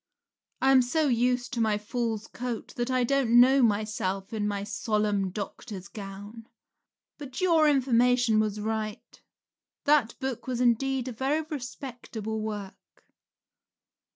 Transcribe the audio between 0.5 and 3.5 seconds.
I am so used to my fool's coat that I don't